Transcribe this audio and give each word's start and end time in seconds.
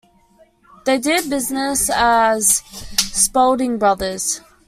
They 0.85 0.97
did 0.97 1.29
business 1.29 1.87
as 1.93 2.63
Spaulding 2.97 3.77
Brothers. 3.77 4.41